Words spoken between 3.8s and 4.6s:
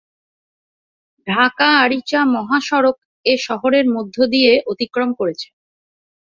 মধ্যদিয়ে